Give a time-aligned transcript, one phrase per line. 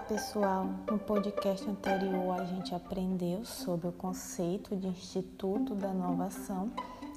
[0.00, 6.70] pessoal, no podcast anterior a gente aprendeu sobre o conceito de Instituto da Inovação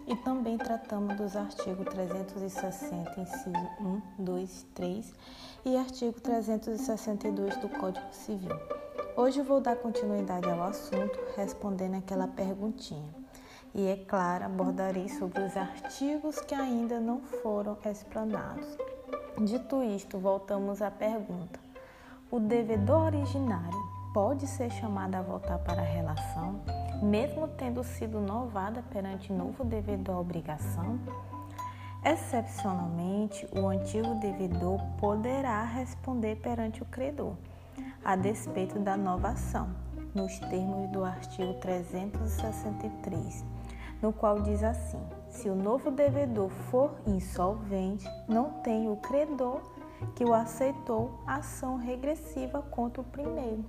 [0.08, 3.50] e também tratamos dos artigos 360, inciso
[3.82, 5.14] 1, 2, 3
[5.66, 8.56] e artigo 362 do Código Civil.
[9.18, 13.14] Hoje vou dar continuidade ao assunto respondendo aquela perguntinha.
[13.76, 18.68] E é claro, abordarei sobre os artigos que ainda não foram explanados.
[19.38, 21.69] Dito isto, voltamos à pergunta:
[22.32, 26.62] o devedor originário pode ser chamado a voltar para a relação,
[27.02, 31.00] mesmo tendo sido novada perante novo devedor obrigação?
[32.06, 37.34] Excepcionalmente, o antigo devedor poderá responder perante o credor,
[38.06, 39.70] a despeito da nova ação,
[40.14, 43.44] nos termos do artigo 363,
[44.02, 49.62] no qual diz assim: se o novo devedor for insolvente, não tem o credor
[50.16, 53.64] que o aceitou ação regressiva contra o primeiro,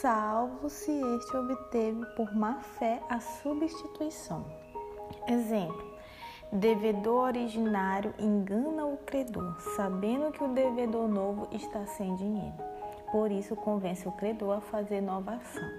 [0.00, 4.44] salvo se este obteve por má fé a substituição.
[5.28, 5.84] Exemplo:
[6.52, 12.54] devedor originário engana o credor, sabendo que o devedor novo está sem dinheiro.
[13.10, 15.70] Por isso, convence o credor a fazer nova ação,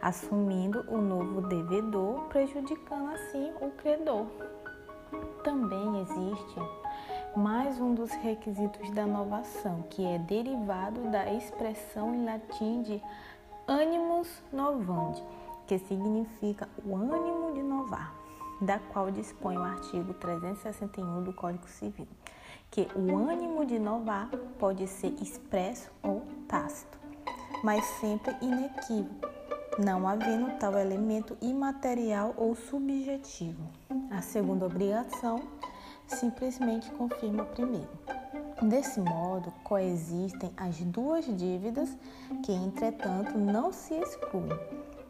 [0.00, 4.26] assumindo o novo devedor, prejudicando assim o credor.
[5.42, 6.60] Também existe
[7.36, 13.02] mais um dos requisitos da novação, que é derivado da expressão em latim de
[13.66, 15.22] animus novandi,
[15.66, 18.14] que significa o ânimo de novar,
[18.60, 22.08] da qual dispõe o artigo 361 do Código Civil,
[22.70, 26.98] que o ânimo de novar pode ser expresso ou tácito,
[27.62, 29.28] mas sempre inequívoco,
[29.78, 33.62] não havendo tal elemento imaterial ou subjetivo.
[34.10, 35.40] A segunda obrigação
[36.08, 37.88] simplesmente confirma a primeira.
[38.62, 41.96] Desse modo, coexistem as duas dívidas
[42.44, 44.58] que, entretanto, não se excluem.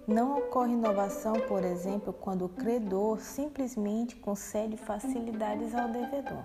[0.06, 6.45] Não ocorre inovação, por exemplo, quando o credor simplesmente concede facilidades ao devedor,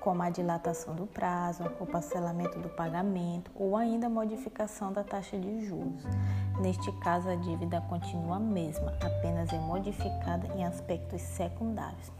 [0.00, 5.38] como a dilatação do prazo, o parcelamento do pagamento ou ainda a modificação da taxa
[5.38, 6.04] de juros.
[6.60, 12.12] Neste caso, a dívida continua a mesma, apenas é modificada em aspectos secundários.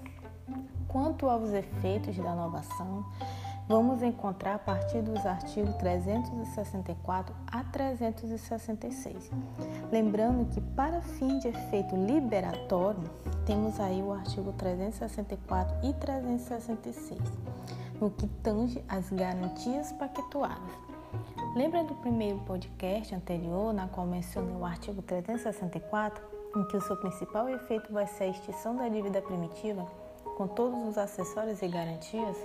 [0.89, 3.05] Quanto aos efeitos da inovação,
[3.69, 9.31] vamos encontrar a partir dos artigos 364 a 366.
[9.93, 13.05] Lembrando que, para fim de efeito liberatório,
[13.45, 17.21] temos aí o artigo 364 e 366,
[18.01, 20.89] no que tange as garantias pactuadas.
[21.55, 26.23] Lembra do primeiro podcast anterior, na qual mencionei o artigo 364,
[26.57, 29.87] em que o seu principal efeito vai ser a extinção da dívida primitiva?
[30.39, 32.37] Com todos os acessórios e garantias?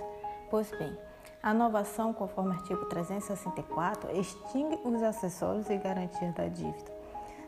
[0.50, 0.98] Pois bem,
[1.40, 6.92] a inovação, conforme o artigo 364, extingue os acessórios e garantias da dívida,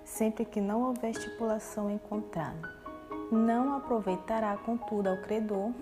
[0.05, 2.77] sempre que não houver estipulação encontrada.
[3.33, 5.73] Não aproveitará, contudo, ao credor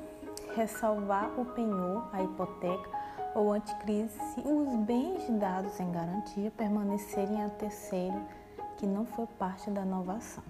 [0.56, 2.88] ressalvar o penhor, a hipoteca
[3.34, 8.22] ou anticrise se os bens dados em garantia permanecerem a terceiro
[8.78, 10.44] que não foi parte da inovação.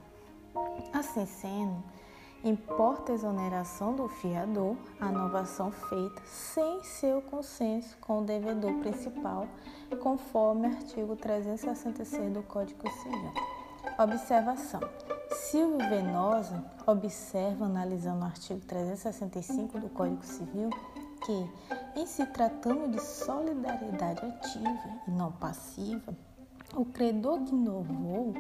[0.93, 1.83] Assim sendo,
[2.45, 9.49] Importa exoneração do fiador a inovação feita sem seu consenso com o devedor principal,
[10.03, 13.33] conforme artigo 366 do Código Civil.
[13.99, 14.81] Observação.
[15.33, 20.69] Silvio Venosa observa, analisando o artigo 365 do Código Civil,
[21.25, 21.51] que,
[21.99, 26.15] em se tratando de solidariedade ativa e não passiva,
[26.77, 28.35] o credor que inovou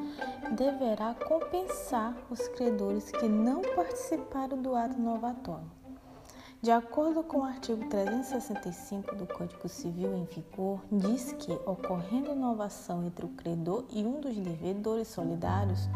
[0.53, 5.71] deverá compensar os credores que não participaram do ato novatório.
[6.61, 13.05] De acordo com o artigo 365 do Código Civil em vigor, diz que, ocorrendo inovação
[13.05, 15.91] entre o credor e um dos devedores solidários,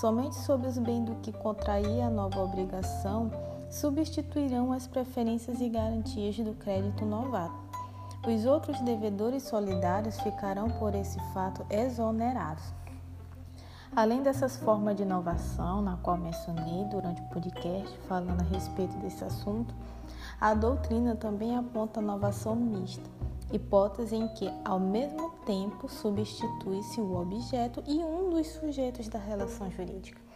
[0.00, 3.30] somente sobre os bens do que contraía a nova obrigação
[3.68, 7.67] substituirão as preferências e garantias do crédito novato.
[8.26, 12.64] Os outros devedores solidários ficarão por esse fato exonerados.
[13.94, 19.24] Além dessas formas de inovação, na qual mencionei durante o podcast falando a respeito desse
[19.24, 19.74] assunto,
[20.40, 23.08] a doutrina também aponta a inovação mista,
[23.52, 29.70] hipótese em que, ao mesmo tempo, substitui-se o objeto e um dos sujeitos da relação
[29.70, 30.27] jurídica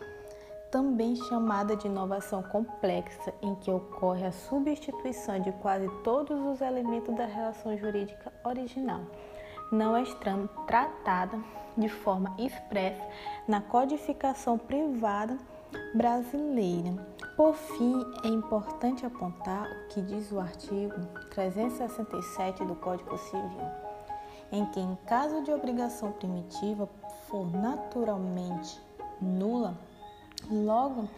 [0.73, 7.15] também chamada de inovação complexa, em que ocorre a substituição de quase todos os elementos
[7.15, 9.03] da relação jurídica original,
[9.71, 11.39] não estando tratada
[11.77, 13.07] de forma expressa
[13.47, 15.39] na codificação privada
[15.95, 16.91] brasileira.
[17.37, 20.95] Por fim, é importante apontar o que diz o artigo
[21.31, 23.93] 367 do Código Civil
[24.53, 26.87] em que, em caso de obrigação primitiva,
[27.27, 28.79] for naturalmente
[29.19, 29.75] nula,
[30.51, 31.09] logo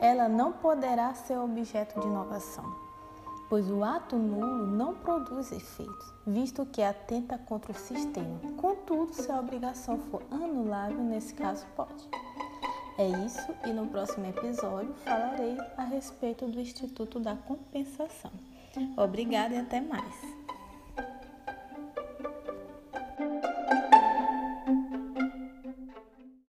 [0.00, 2.64] ela não poderá ser objeto de inovação,
[3.48, 8.38] pois o ato nulo não produz efeitos, visto que atenta contra o sistema.
[8.56, 12.08] Contudo, se a obrigação for anulável, nesse caso pode.
[12.98, 18.32] É isso, e no próximo episódio falarei a respeito do Instituto da Compensação.
[18.96, 20.37] Obrigada e até mais.